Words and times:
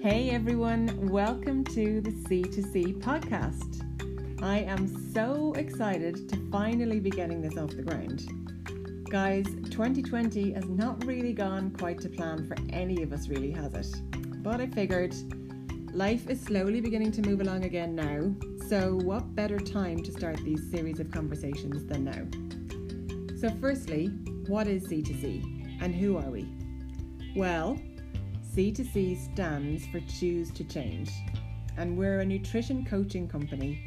Hey 0.00 0.30
everyone, 0.30 1.08
welcome 1.10 1.64
to 1.64 2.00
the 2.00 2.12
C2C 2.12 3.02
podcast. 3.02 3.82
I 4.40 4.58
am 4.58 4.86
so 5.12 5.52
excited 5.54 6.28
to 6.28 6.50
finally 6.52 7.00
be 7.00 7.10
getting 7.10 7.42
this 7.42 7.58
off 7.58 7.70
the 7.70 7.82
ground. 7.82 8.22
Guys, 9.10 9.46
2020 9.70 10.52
has 10.52 10.68
not 10.68 11.04
really 11.04 11.32
gone 11.32 11.72
quite 11.72 12.00
to 12.02 12.08
plan 12.08 12.46
for 12.46 12.56
any 12.70 13.02
of 13.02 13.12
us, 13.12 13.26
really, 13.26 13.50
has 13.50 13.74
it? 13.74 13.88
But 14.40 14.60
I 14.60 14.68
figured 14.68 15.16
life 15.92 16.30
is 16.30 16.40
slowly 16.40 16.80
beginning 16.80 17.10
to 17.12 17.22
move 17.22 17.40
along 17.40 17.64
again 17.64 17.96
now, 17.96 18.32
so 18.68 18.94
what 19.02 19.34
better 19.34 19.58
time 19.58 20.00
to 20.04 20.12
start 20.12 20.36
these 20.44 20.70
series 20.70 21.00
of 21.00 21.10
conversations 21.10 21.84
than 21.86 22.04
now? 22.04 23.36
So, 23.36 23.50
firstly, 23.60 24.06
what 24.46 24.68
is 24.68 24.84
C2C 24.84 25.80
and 25.82 25.92
who 25.92 26.16
are 26.18 26.30
we? 26.30 26.48
Well, 27.34 27.80
C2C 28.58 29.32
stands 29.32 29.86
for 29.86 30.00
Choose 30.00 30.50
to 30.50 30.64
Change, 30.64 31.12
and 31.76 31.96
we're 31.96 32.18
a 32.18 32.24
nutrition 32.24 32.84
coaching 32.84 33.28
company 33.28 33.80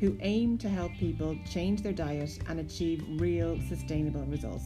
who 0.00 0.18
aim 0.20 0.58
to 0.58 0.68
help 0.68 0.92
people 0.94 1.38
change 1.48 1.80
their 1.80 1.92
diet 1.92 2.36
and 2.48 2.58
achieve 2.58 3.04
real 3.20 3.56
sustainable 3.68 4.24
results. 4.24 4.64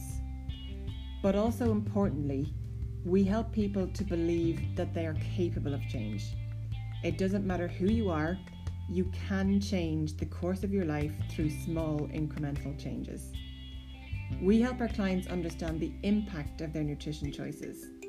But 1.21 1.35
also 1.35 1.69
importantly, 1.69 2.51
we 3.05 3.23
help 3.23 3.51
people 3.51 3.85
to 3.85 4.03
believe 4.03 4.75
that 4.75 4.95
they 4.95 5.05
are 5.05 5.15
capable 5.35 5.75
of 5.75 5.87
change. 5.87 6.23
It 7.03 7.19
doesn't 7.19 7.45
matter 7.45 7.67
who 7.67 7.85
you 7.85 8.09
are, 8.09 8.39
you 8.89 9.11
can 9.27 9.61
change 9.61 10.17
the 10.17 10.25
course 10.25 10.63
of 10.63 10.73
your 10.73 10.85
life 10.85 11.13
through 11.29 11.51
small 11.51 12.09
incremental 12.11 12.75
changes. 12.83 13.31
We 14.41 14.59
help 14.59 14.81
our 14.81 14.87
clients 14.87 15.27
understand 15.27 15.79
the 15.79 15.93
impact 16.01 16.61
of 16.61 16.73
their 16.73 16.83
nutrition 16.83 17.31
choices 17.31 18.00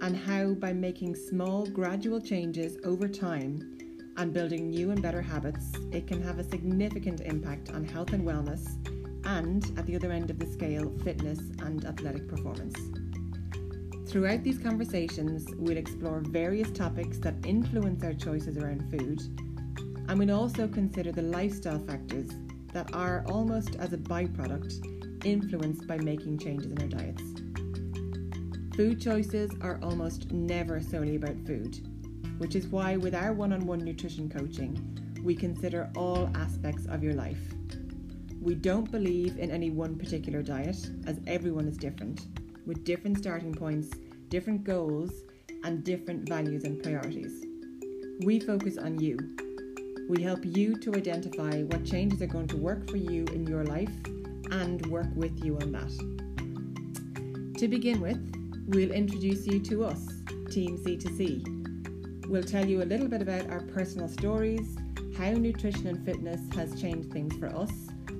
and 0.00 0.16
how, 0.16 0.54
by 0.54 0.72
making 0.72 1.14
small, 1.14 1.66
gradual 1.66 2.20
changes 2.20 2.78
over 2.84 3.06
time 3.08 3.78
and 4.16 4.32
building 4.32 4.70
new 4.70 4.90
and 4.90 5.02
better 5.02 5.22
habits, 5.22 5.72
it 5.92 6.06
can 6.06 6.22
have 6.22 6.38
a 6.38 6.44
significant 6.44 7.20
impact 7.20 7.70
on 7.70 7.84
health 7.84 8.12
and 8.12 8.26
wellness, 8.26 8.66
and 9.24 9.78
at 9.78 9.86
the 9.86 9.96
other 9.96 10.10
end 10.10 10.30
of 10.30 10.38
the 10.38 10.46
scale, 10.46 10.92
fitness 11.04 11.38
and 11.60 11.84
athletic 11.84 12.28
performance. 12.28 12.74
Throughout 14.10 14.42
these 14.42 14.58
conversations, 14.58 15.46
we'll 15.56 15.76
explore 15.76 16.20
various 16.20 16.70
topics 16.70 17.18
that 17.18 17.34
influence 17.46 18.02
our 18.02 18.14
choices 18.14 18.56
around 18.56 18.90
food, 18.90 19.20
and 20.08 20.18
we'll 20.18 20.32
also 20.32 20.66
consider 20.66 21.12
the 21.12 21.22
lifestyle 21.22 21.78
factors 21.78 22.30
that 22.72 22.92
are 22.94 23.24
almost 23.28 23.76
as 23.76 23.92
a 23.92 23.98
byproduct 23.98 25.24
influenced 25.24 25.86
by 25.86 25.98
making 25.98 26.38
changes 26.38 26.72
in 26.72 26.80
our 26.80 26.88
diets. 26.88 27.39
Food 28.80 28.98
choices 28.98 29.50
are 29.60 29.78
almost 29.82 30.32
never 30.32 30.80
solely 30.80 31.16
about 31.16 31.36
food, 31.46 31.86
which 32.38 32.54
is 32.54 32.66
why, 32.66 32.96
with 32.96 33.14
our 33.14 33.34
one 33.34 33.52
on 33.52 33.66
one 33.66 33.80
nutrition 33.80 34.30
coaching, 34.30 34.72
we 35.22 35.34
consider 35.34 35.90
all 35.94 36.30
aspects 36.34 36.86
of 36.86 37.02
your 37.02 37.12
life. 37.12 37.42
We 38.40 38.54
don't 38.54 38.90
believe 38.90 39.36
in 39.36 39.50
any 39.50 39.68
one 39.68 39.96
particular 39.96 40.40
diet, 40.40 40.78
as 41.06 41.20
everyone 41.26 41.68
is 41.68 41.76
different, 41.76 42.24
with 42.64 42.82
different 42.82 43.18
starting 43.18 43.54
points, 43.54 43.90
different 44.30 44.64
goals, 44.64 45.12
and 45.62 45.84
different 45.84 46.26
values 46.26 46.64
and 46.64 46.82
priorities. 46.82 47.44
We 48.20 48.40
focus 48.40 48.78
on 48.78 48.98
you. 48.98 49.18
We 50.08 50.22
help 50.22 50.40
you 50.42 50.74
to 50.76 50.94
identify 50.94 51.64
what 51.64 51.84
changes 51.84 52.22
are 52.22 52.26
going 52.26 52.48
to 52.48 52.56
work 52.56 52.88
for 52.88 52.96
you 52.96 53.26
in 53.26 53.46
your 53.46 53.64
life 53.64 53.92
and 54.50 54.86
work 54.86 55.08
with 55.14 55.44
you 55.44 55.58
on 55.58 55.70
that. 55.72 55.92
To 57.58 57.68
begin 57.68 58.00
with, 58.00 58.39
we'll 58.70 58.92
introduce 58.92 59.46
you 59.48 59.58
to 59.58 59.84
us, 59.84 60.06
Team 60.48 60.78
C2C. 60.78 62.28
We'll 62.28 62.44
tell 62.44 62.64
you 62.64 62.82
a 62.82 62.84
little 62.84 63.08
bit 63.08 63.20
about 63.20 63.50
our 63.50 63.62
personal 63.62 64.08
stories, 64.08 64.76
how 65.18 65.32
nutrition 65.32 65.88
and 65.88 66.04
fitness 66.04 66.40
has 66.54 66.80
changed 66.80 67.12
things 67.12 67.34
for 67.36 67.48
us, 67.48 67.72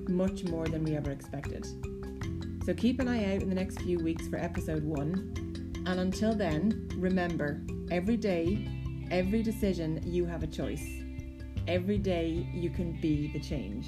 much 0.09 0.43
more 0.43 0.67
than 0.67 0.83
we 0.83 0.95
ever 0.97 1.09
expected. 1.11 1.65
So 2.65 2.73
keep 2.73 2.99
an 2.99 3.07
eye 3.07 3.33
out 3.33 3.41
in 3.41 3.47
the 3.47 3.55
next 3.55 3.79
few 3.81 3.99
weeks 3.99 4.27
for 4.27 4.35
episode 4.35 4.83
one. 4.83 5.33
And 5.85 6.01
until 6.01 6.35
then, 6.35 6.89
remember 6.97 7.61
every 7.89 8.17
day, 8.17 8.67
every 9.09 9.41
decision, 9.41 10.01
you 10.05 10.25
have 10.25 10.43
a 10.43 10.47
choice. 10.47 10.85
Every 11.65 11.97
day, 11.97 12.45
you 12.53 12.69
can 12.69 12.99
be 12.99 13.31
the 13.31 13.39
change. 13.39 13.87